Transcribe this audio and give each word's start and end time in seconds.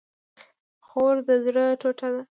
خور 0.87 1.15
د 1.27 1.29
زړه 1.45 1.65
ټوټه 1.81 2.09
ده 2.13 2.21